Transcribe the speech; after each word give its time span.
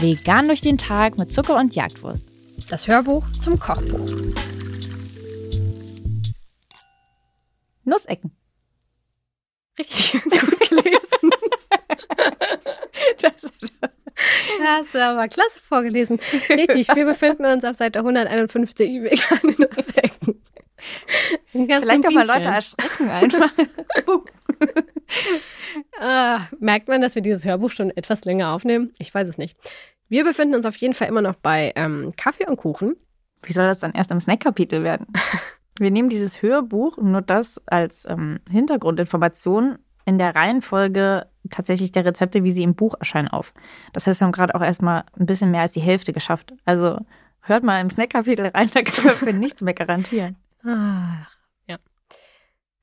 Vegan 0.00 0.46
durch 0.46 0.60
den 0.60 0.78
Tag 0.78 1.18
mit 1.18 1.32
Zucker 1.32 1.56
und 1.56 1.74
Jagdwurst. 1.74 2.22
Das 2.70 2.86
Hörbuch 2.86 3.26
zum 3.40 3.58
Kochbuch. 3.58 4.08
Nussecken. 7.84 8.30
Richtig 9.78 10.12
gut 10.12 10.60
gelesen. 10.60 11.30
das, 13.20 13.42
du 14.92 15.02
aber 15.02 15.28
klasse 15.28 15.60
vorgelesen. 15.60 16.20
Richtig, 16.50 16.88
wir 16.94 17.04
befinden 17.04 17.44
uns 17.46 17.64
auf 17.64 17.76
Seite 17.76 18.00
151 18.00 19.02
vegane 19.02 19.54
Nussecken. 19.58 20.42
Vielleicht 21.52 22.02
kann 22.02 22.14
man 22.14 22.26
Leute 22.26 22.48
erschrecken 22.48 23.10
einfach. 23.10 23.52
ah, 26.00 26.46
merkt 26.58 26.88
man, 26.88 27.00
dass 27.00 27.14
wir 27.14 27.22
dieses 27.22 27.44
Hörbuch 27.44 27.70
schon 27.70 27.90
etwas 27.90 28.24
länger 28.24 28.52
aufnehmen? 28.52 28.92
Ich 28.98 29.14
weiß 29.14 29.28
es 29.28 29.38
nicht. 29.38 29.56
Wir 30.08 30.24
befinden 30.24 30.54
uns 30.54 30.66
auf 30.66 30.76
jeden 30.76 30.94
Fall 30.94 31.08
immer 31.08 31.22
noch 31.22 31.34
bei 31.34 31.72
ähm, 31.76 32.12
Kaffee 32.16 32.46
und 32.46 32.56
Kuchen. 32.56 32.96
Wie 33.42 33.52
soll 33.52 33.66
das 33.66 33.80
dann 33.80 33.92
erst 33.92 34.10
im 34.10 34.20
Snack-Kapitel 34.20 34.84
werden? 34.84 35.06
Wir 35.78 35.90
nehmen 35.90 36.08
dieses 36.08 36.40
Hörbuch, 36.40 36.96
nur 36.96 37.20
das 37.20 37.60
als 37.66 38.06
ähm, 38.08 38.40
Hintergrundinformation 38.50 39.78
in 40.06 40.18
der 40.18 40.34
Reihenfolge 40.34 41.26
tatsächlich 41.50 41.92
der 41.92 42.04
Rezepte, 42.04 42.44
wie 42.44 42.52
sie 42.52 42.62
im 42.62 42.74
Buch 42.74 42.94
erscheinen, 42.98 43.28
auf. 43.28 43.52
Das 43.92 44.06
heißt, 44.06 44.20
wir 44.20 44.26
haben 44.26 44.32
gerade 44.32 44.54
auch 44.54 44.62
erstmal 44.62 45.04
ein 45.18 45.26
bisschen 45.26 45.50
mehr 45.50 45.62
als 45.62 45.74
die 45.74 45.80
Hälfte 45.80 46.12
geschafft. 46.12 46.54
Also 46.64 46.98
hört 47.40 47.62
mal 47.62 47.80
im 47.80 47.90
Snack-Kapitel 47.90 48.46
rein, 48.46 48.70
da 48.72 48.82
können 48.82 49.08
wir 49.08 49.12
für 49.12 49.32
nichts 49.34 49.60
mehr 49.60 49.74
garantieren. 49.74 50.36
Ach. 50.64 51.35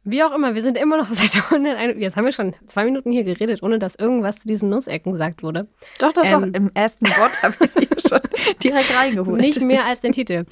Wie 0.05 0.21
auch 0.23 0.33
immer, 0.33 0.53
wir 0.53 0.61
sind 0.61 0.77
immer 0.77 0.97
noch 0.97 1.07
seit 1.09 1.35
101. 1.35 1.95
Jetzt 1.99 2.15
haben 2.17 2.25
wir 2.25 2.33
schon 2.33 2.55
zwei 2.67 2.83
Minuten 2.83 3.11
hier 3.11 3.23
geredet, 3.23 3.63
ohne 3.63 3.79
dass 3.79 3.95
irgendwas 3.95 4.39
zu 4.39 4.47
diesen 4.47 4.69
Nussecken 4.69 5.13
gesagt 5.13 5.43
wurde. 5.43 5.67
Doch, 5.99 6.11
doch, 6.11 6.23
ähm, 6.25 6.31
doch. 6.31 6.59
Im 6.59 6.71
ersten 6.73 7.07
Wort 7.07 7.41
habe 7.41 7.55
ich 7.59 7.69
sie 7.69 7.87
schon 8.07 8.19
direkt 8.61 8.97
reingeholt. 8.97 9.39
Nicht 9.39 9.61
mehr 9.61 9.85
als 9.85 10.01
den 10.01 10.11
Titel. 10.11 10.45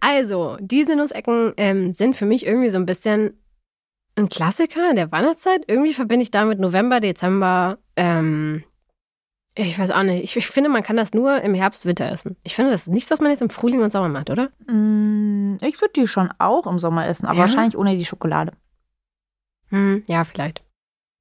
Also, 0.00 0.56
diese 0.60 0.96
Nussecken 0.96 1.54
ähm, 1.56 1.92
sind 1.94 2.16
für 2.16 2.26
mich 2.26 2.46
irgendwie 2.46 2.68
so 2.68 2.78
ein 2.78 2.86
bisschen 2.86 3.38
ein 4.16 4.28
Klassiker 4.28 4.90
in 4.90 4.96
der 4.96 5.10
Weihnachtszeit. 5.10 5.64
Irgendwie 5.66 5.94
verbinde 5.94 6.22
ich 6.22 6.30
damit 6.30 6.58
November, 6.58 7.00
Dezember. 7.00 7.78
Ähm, 7.96 8.64
ich 9.54 9.78
weiß 9.78 9.90
auch 9.90 10.02
nicht. 10.02 10.22
Ich, 10.22 10.36
ich, 10.36 10.46
finde, 10.46 10.70
man 10.70 10.84
kann 10.84 10.96
das 10.96 11.14
nur 11.14 11.40
im 11.40 11.54
Herbst, 11.54 11.84
Winter 11.84 12.10
essen. 12.10 12.36
Ich 12.44 12.54
finde, 12.54 12.70
das 12.70 12.82
ist 12.82 12.88
nichts, 12.88 13.10
was 13.10 13.20
man 13.20 13.30
jetzt 13.30 13.42
im 13.42 13.50
Frühling 13.50 13.82
und 13.82 13.90
Sommer 13.90 14.08
macht, 14.08 14.30
oder? 14.30 14.50
Mm, 14.66 15.56
ich 15.62 15.80
würde 15.80 15.92
die 15.96 16.06
schon 16.06 16.30
auch 16.38 16.66
im 16.66 16.78
Sommer 16.78 17.06
essen, 17.06 17.26
aber 17.26 17.38
ja? 17.38 17.40
wahrscheinlich 17.42 17.76
ohne 17.76 17.96
die 17.96 18.04
Schokolade. 18.04 18.52
Hm, 19.70 20.04
ja, 20.08 20.24
vielleicht. 20.24 20.62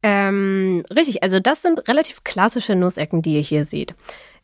Ähm, 0.04 0.84
richtig, 0.94 1.24
also 1.24 1.40
das 1.40 1.62
sind 1.62 1.88
relativ 1.88 2.24
klassische 2.24 2.76
Nussecken, 2.76 3.22
die 3.22 3.36
ihr 3.36 3.42
hier 3.42 3.66
seht. 3.66 3.96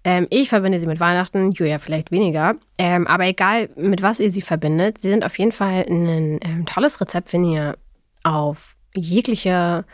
Ähm, 0.03 0.27
ich 0.29 0.49
verbinde 0.49 0.79
sie 0.79 0.87
mit 0.87 0.99
Weihnachten, 0.99 1.51
Julia 1.51 1.79
vielleicht 1.79 2.11
weniger. 2.11 2.55
Ähm, 2.77 3.07
aber 3.07 3.25
egal, 3.25 3.69
mit 3.75 4.01
was 4.01 4.19
ihr 4.19 4.31
sie 4.31 4.41
verbindet, 4.41 4.97
sie 4.99 5.09
sind 5.09 5.23
auf 5.23 5.37
jeden 5.39 5.53
Fall 5.53 5.85
ein 5.87 6.39
ähm, 6.41 6.65
tolles 6.65 6.99
Rezept, 6.99 7.31
wenn 7.31 7.45
ihr 7.45 7.77
auf 8.23 8.75
jegliche 8.93 9.85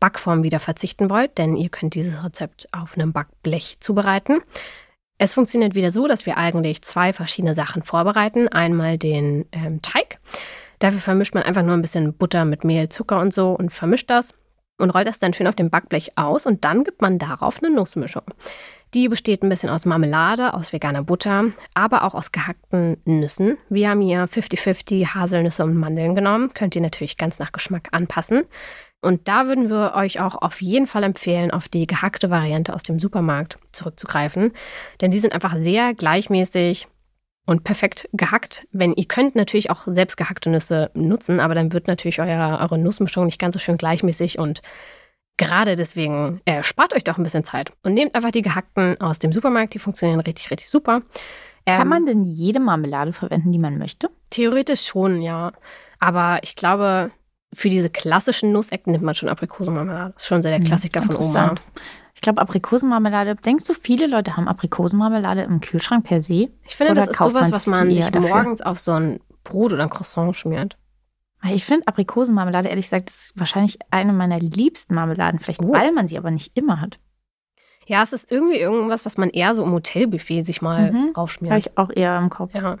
Backform 0.00 0.42
wieder 0.42 0.58
verzichten 0.58 1.10
wollt, 1.10 1.38
denn 1.38 1.56
ihr 1.56 1.68
könnt 1.68 1.94
dieses 1.94 2.24
Rezept 2.24 2.66
auf 2.72 2.94
einem 2.94 3.12
Backblech 3.12 3.78
zubereiten. 3.78 4.40
Es 5.18 5.34
funktioniert 5.34 5.76
wieder 5.76 5.92
so, 5.92 6.08
dass 6.08 6.26
wir 6.26 6.36
eigentlich 6.36 6.82
zwei 6.82 7.12
verschiedene 7.12 7.54
Sachen 7.54 7.84
vorbereiten. 7.84 8.48
Einmal 8.48 8.98
den 8.98 9.46
ähm, 9.52 9.80
Teig. 9.80 10.18
Dafür 10.82 10.98
vermischt 10.98 11.32
man 11.32 11.44
einfach 11.44 11.62
nur 11.62 11.74
ein 11.74 11.80
bisschen 11.80 12.12
Butter 12.12 12.44
mit 12.44 12.64
Mehl, 12.64 12.88
Zucker 12.88 13.20
und 13.20 13.32
so 13.32 13.52
und 13.52 13.72
vermischt 13.72 14.10
das 14.10 14.34
und 14.78 14.90
rollt 14.90 15.06
das 15.06 15.20
dann 15.20 15.32
schön 15.32 15.46
auf 15.46 15.54
dem 15.54 15.70
Backblech 15.70 16.18
aus 16.18 16.44
und 16.44 16.64
dann 16.64 16.82
gibt 16.82 17.00
man 17.00 17.20
darauf 17.20 17.62
eine 17.62 17.72
Nussmischung. 17.72 18.24
Die 18.92 19.08
besteht 19.08 19.44
ein 19.44 19.48
bisschen 19.48 19.70
aus 19.70 19.86
Marmelade, 19.86 20.54
aus 20.54 20.72
veganer 20.72 21.04
Butter, 21.04 21.44
aber 21.72 22.02
auch 22.02 22.14
aus 22.16 22.32
gehackten 22.32 22.96
Nüssen. 23.04 23.58
Wir 23.68 23.90
haben 23.90 24.00
hier 24.00 24.26
50-50 24.26 25.14
Haselnüsse 25.14 25.62
und 25.62 25.76
Mandeln 25.76 26.16
genommen. 26.16 26.52
Könnt 26.52 26.74
ihr 26.74 26.82
natürlich 26.82 27.16
ganz 27.16 27.38
nach 27.38 27.52
Geschmack 27.52 27.88
anpassen. 27.92 28.42
Und 29.00 29.28
da 29.28 29.46
würden 29.46 29.70
wir 29.70 29.94
euch 29.94 30.18
auch 30.18 30.34
auf 30.34 30.60
jeden 30.62 30.88
Fall 30.88 31.04
empfehlen, 31.04 31.52
auf 31.52 31.68
die 31.68 31.86
gehackte 31.86 32.28
Variante 32.28 32.74
aus 32.74 32.82
dem 32.82 32.98
Supermarkt 32.98 33.56
zurückzugreifen. 33.70 34.50
Denn 35.00 35.12
die 35.12 35.18
sind 35.20 35.32
einfach 35.32 35.54
sehr 35.60 35.94
gleichmäßig 35.94 36.88
und 37.46 37.64
perfekt 37.64 38.08
gehackt. 38.12 38.66
Wenn 38.72 38.92
ihr 38.92 39.06
könnt 39.06 39.34
natürlich 39.34 39.70
auch 39.70 39.86
selbst 39.86 40.16
gehackte 40.16 40.50
Nüsse 40.50 40.90
nutzen, 40.94 41.40
aber 41.40 41.54
dann 41.54 41.72
wird 41.72 41.88
natürlich 41.88 42.20
euer, 42.20 42.58
eure 42.60 42.78
Nussmischung 42.78 43.26
nicht 43.26 43.40
ganz 43.40 43.54
so 43.54 43.58
schön 43.58 43.76
gleichmäßig 43.76 44.38
und 44.38 44.62
Gerade 45.38 45.76
deswegen 45.76 46.40
äh, 46.44 46.62
spart 46.62 46.94
euch 46.94 47.04
doch 47.04 47.16
ein 47.16 47.22
bisschen 47.22 47.42
Zeit 47.42 47.72
und 47.82 47.94
nehmt 47.94 48.14
einfach 48.14 48.30
die 48.30 48.42
gehackten 48.42 49.00
aus 49.00 49.18
dem 49.18 49.32
Supermarkt. 49.32 49.72
Die 49.74 49.78
funktionieren 49.78 50.20
richtig, 50.20 50.50
richtig 50.50 50.68
super. 50.68 51.02
Ähm, 51.64 51.78
Kann 51.78 51.88
man 51.88 52.06
denn 52.06 52.24
jede 52.24 52.60
Marmelade 52.60 53.12
verwenden, 53.12 53.50
die 53.50 53.58
man 53.58 53.78
möchte? 53.78 54.10
Theoretisch 54.30 54.82
schon, 54.82 55.22
ja. 55.22 55.52
Aber 55.98 56.40
ich 56.42 56.54
glaube, 56.54 57.12
für 57.52 57.70
diese 57.70 57.88
klassischen 57.88 58.52
Nussecken 58.52 58.92
nimmt 58.92 59.04
man 59.04 59.14
schon 59.14 59.28
Aprikosenmarmelade. 59.28 60.12
Das 60.14 60.22
ist 60.22 60.28
schon 60.28 60.42
so 60.42 60.48
der 60.48 60.58
hm, 60.58 60.64
Klassiker 60.64 61.02
von 61.02 61.16
Oma. 61.16 61.54
Ich 62.22 62.24
glaube, 62.24 62.40
Aprikosenmarmelade. 62.40 63.34
Denkst 63.34 63.64
du, 63.64 63.74
viele 63.74 64.06
Leute 64.06 64.36
haben 64.36 64.46
Aprikosenmarmelade 64.46 65.42
im 65.42 65.60
Kühlschrank 65.60 66.04
per 66.04 66.22
se? 66.22 66.50
Ich 66.64 66.76
finde, 66.76 66.92
oder 66.92 67.06
das 67.06 67.10
ist 67.10 67.18
sowas, 67.18 67.50
was 67.50 67.66
man 67.66 67.90
sich 67.90 68.14
morgens 68.14 68.62
auf 68.62 68.78
so 68.78 68.92
ein 68.92 69.18
Brot 69.42 69.72
oder 69.72 69.82
ein 69.82 69.90
Croissant 69.90 70.36
schmiert. 70.36 70.78
Ich 71.50 71.64
finde 71.64 71.88
Aprikosenmarmelade, 71.88 72.68
ehrlich 72.68 72.84
gesagt, 72.84 73.10
ist 73.10 73.32
wahrscheinlich 73.34 73.80
eine 73.90 74.12
meiner 74.12 74.38
liebsten 74.38 74.94
Marmeladen. 74.94 75.40
Vielleicht, 75.40 75.62
oh. 75.62 75.72
weil 75.72 75.90
man 75.90 76.06
sie 76.06 76.16
aber 76.16 76.30
nicht 76.30 76.56
immer 76.56 76.80
hat. 76.80 77.00
Ja, 77.86 78.04
es 78.04 78.12
ist 78.12 78.30
irgendwie 78.30 78.58
irgendwas, 78.58 79.04
was 79.04 79.18
man 79.18 79.28
eher 79.28 79.56
so 79.56 79.64
im 79.64 79.72
Hotelbuffet 79.72 80.44
sich 80.44 80.62
mal 80.62 80.92
mhm. 80.92 81.14
raufschmiert. 81.16 81.50
Habe 81.50 81.58
ich 81.58 81.76
auch 81.76 81.90
eher 81.92 82.16
im 82.18 82.30
Kopf. 82.30 82.54
Ja. 82.54 82.78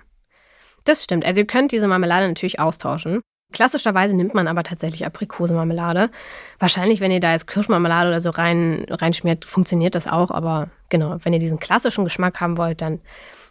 Das 0.84 1.02
stimmt. 1.02 1.24
Also 1.24 1.40
ihr 1.40 1.48
könnt 1.48 1.72
diese 1.72 1.88
Marmelade 1.88 2.28
natürlich 2.28 2.60
austauschen. 2.60 3.22
Klassischerweise 3.52 4.14
nimmt 4.14 4.34
man 4.34 4.48
aber 4.48 4.62
tatsächlich 4.62 5.06
Aprikosenmarmelade. 5.06 6.10
Wahrscheinlich, 6.58 7.00
wenn 7.00 7.10
ihr 7.10 7.20
da 7.20 7.32
jetzt 7.32 7.46
Kirschmarmelade 7.46 8.08
oder 8.08 8.20
so 8.20 8.30
rein, 8.30 8.86
reinschmiert, 8.88 9.44
funktioniert 9.44 9.94
das 9.94 10.06
auch. 10.06 10.30
Aber 10.30 10.68
genau, 10.88 11.16
wenn 11.22 11.32
ihr 11.32 11.38
diesen 11.38 11.58
klassischen 11.58 12.04
Geschmack 12.04 12.40
haben 12.40 12.56
wollt, 12.56 12.80
dann 12.82 13.00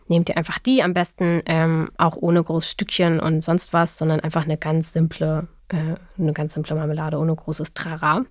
nehmt 0.08 0.30
ihr 0.30 0.38
einfach 0.38 0.60
die 0.60 0.84
am 0.84 0.94
besten, 0.94 1.42
ähm, 1.46 1.90
auch 1.98 2.18
ohne 2.18 2.44
groß 2.44 2.70
Stückchen 2.70 3.20
und 3.20 3.44
sonst 3.44 3.74
was, 3.74 3.98
sondern 3.98 4.20
einfach 4.20 4.44
eine 4.44 4.58
ganz 4.58 4.94
simple, 4.94 5.48
äh, 5.70 5.96
eine 6.20 6.34
ganz 6.34 6.54
simple 6.54 6.76
Marmelade 6.76 7.18
ohne 7.18 7.36
großes 7.36 7.74
Trara. 7.74 8.26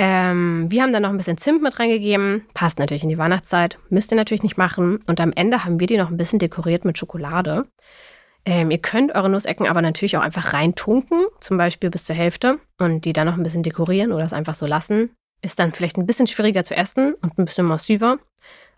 Ähm, 0.00 0.66
wir 0.70 0.82
haben 0.82 0.92
dann 0.92 1.02
noch 1.02 1.10
ein 1.10 1.16
bisschen 1.16 1.38
Zimt 1.38 1.60
mit 1.60 1.78
reingegeben. 1.80 2.46
Passt 2.54 2.78
natürlich 2.78 3.02
in 3.02 3.08
die 3.08 3.18
Weihnachtszeit. 3.18 3.78
Müsst 3.90 4.12
ihr 4.12 4.16
natürlich 4.16 4.44
nicht 4.44 4.56
machen. 4.56 5.00
Und 5.06 5.20
am 5.20 5.32
Ende 5.34 5.64
haben 5.64 5.80
wir 5.80 5.88
die 5.88 5.96
noch 5.96 6.10
ein 6.10 6.16
bisschen 6.16 6.38
dekoriert 6.38 6.84
mit 6.84 6.96
Schokolade. 6.98 7.66
Ähm, 8.48 8.70
ihr 8.70 8.78
könnt 8.78 9.14
eure 9.14 9.28
Nussecken 9.28 9.66
aber 9.66 9.82
natürlich 9.82 10.16
auch 10.16 10.22
einfach 10.22 10.54
reintunken, 10.54 11.26
zum 11.38 11.58
Beispiel 11.58 11.90
bis 11.90 12.06
zur 12.06 12.16
Hälfte, 12.16 12.58
und 12.78 13.04
die 13.04 13.12
dann 13.12 13.26
noch 13.26 13.34
ein 13.34 13.42
bisschen 13.42 13.62
dekorieren 13.62 14.10
oder 14.10 14.24
es 14.24 14.32
einfach 14.32 14.54
so 14.54 14.64
lassen. 14.64 15.10
Ist 15.42 15.58
dann 15.58 15.74
vielleicht 15.74 15.98
ein 15.98 16.06
bisschen 16.06 16.26
schwieriger 16.26 16.64
zu 16.64 16.74
essen 16.74 17.12
und 17.20 17.38
ein 17.38 17.44
bisschen 17.44 17.66
massiver. 17.66 18.18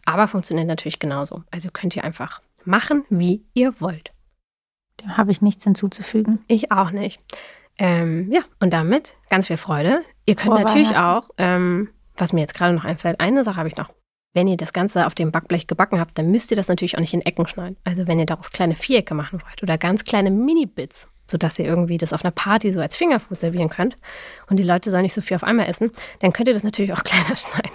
Aber 0.04 0.26
funktioniert 0.26 0.66
natürlich 0.66 0.98
genauso. 0.98 1.44
Also 1.52 1.68
könnt 1.72 1.94
ihr 1.94 2.02
einfach 2.02 2.42
machen, 2.64 3.04
wie 3.10 3.44
ihr 3.54 3.80
wollt. 3.80 4.10
Da 4.96 5.16
habe 5.16 5.30
ich 5.30 5.40
nichts 5.40 5.62
hinzuzufügen. 5.62 6.44
Ich 6.48 6.72
auch 6.72 6.90
nicht. 6.90 7.20
Ähm, 7.78 8.28
ja, 8.32 8.40
und 8.58 8.72
damit 8.72 9.14
ganz 9.28 9.46
viel 9.46 9.56
Freude. 9.56 10.02
Ihr 10.26 10.34
könnt 10.34 10.56
natürlich 10.56 10.96
auch, 10.96 11.30
ähm, 11.38 11.90
was 12.16 12.32
mir 12.32 12.40
jetzt 12.40 12.54
gerade 12.54 12.74
noch 12.74 12.84
einfällt, 12.84 13.20
eine 13.20 13.44
Sache 13.44 13.56
habe 13.56 13.68
ich 13.68 13.76
noch. 13.76 13.90
Wenn 14.32 14.46
ihr 14.46 14.56
das 14.56 14.72
Ganze 14.72 15.06
auf 15.06 15.14
dem 15.14 15.32
Backblech 15.32 15.66
gebacken 15.66 15.98
habt, 15.98 16.16
dann 16.16 16.30
müsst 16.30 16.50
ihr 16.50 16.56
das 16.56 16.68
natürlich 16.68 16.96
auch 16.96 17.00
nicht 17.00 17.14
in 17.14 17.22
Ecken 17.22 17.48
schneiden. 17.48 17.76
Also 17.84 18.06
wenn 18.06 18.18
ihr 18.18 18.26
daraus 18.26 18.50
kleine 18.50 18.76
Vierecke 18.76 19.14
machen 19.14 19.42
wollt 19.44 19.62
oder 19.62 19.76
ganz 19.76 20.04
kleine 20.04 20.30
Mini-Bits 20.30 21.08
sodass 21.30 21.58
ihr 21.58 21.64
irgendwie 21.64 21.96
das 21.96 22.12
auf 22.12 22.24
einer 22.24 22.32
Party 22.32 22.72
so 22.72 22.80
als 22.80 22.96
Fingerfood 22.96 23.40
servieren 23.40 23.70
könnt 23.70 23.96
und 24.48 24.56
die 24.58 24.64
Leute 24.64 24.90
sollen 24.90 25.04
nicht 25.04 25.14
so 25.14 25.20
viel 25.20 25.36
auf 25.36 25.44
einmal 25.44 25.68
essen, 25.68 25.90
dann 26.18 26.32
könnt 26.32 26.48
ihr 26.48 26.54
das 26.54 26.64
natürlich 26.64 26.92
auch 26.92 27.04
kleiner 27.04 27.36
schneiden. 27.36 27.70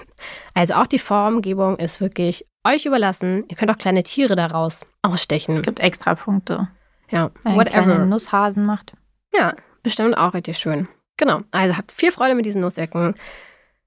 Also 0.54 0.76
auch 0.76 0.88
die 0.88 1.00
Formgebung 1.00 1.78
ist 1.78 2.02
wirklich 2.02 2.46
euch 2.64 2.86
überlassen. 2.86 3.46
Ihr 3.48 3.56
könnt 3.56 3.72
auch 3.72 3.78
kleine 3.78 4.04
Tiere 4.04 4.36
daraus 4.36 4.86
ausstechen. 5.02 5.58
Es 5.58 5.62
gibt 5.64 5.80
extra 5.80 6.16
Punkte. 6.16 6.68
Ja, 7.10 7.32
Wenn 7.44 7.56
whatever. 7.56 8.06
Nusshasen 8.06 8.66
macht. 8.66 8.94
Ja, 9.34 9.56
bestimmt 9.84 10.18
auch 10.18 10.34
richtig 10.34 10.58
schön. 10.58 10.88
Genau. 11.18 11.42
Also 11.52 11.78
habt 11.78 11.92
viel 11.92 12.12
Freude 12.12 12.36
mit 12.36 12.46
diesen 12.46 12.62
Nussecken. 12.62 13.16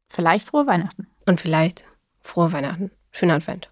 Vielleicht 0.09 0.47
frohe 0.47 0.67
Weihnachten. 0.67 1.09
Und 1.27 1.41
vielleicht 1.41 1.85
frohe 2.21 2.53
Weihnachten. 2.53 2.91
Schönen 3.11 3.33
Advent. 3.33 3.69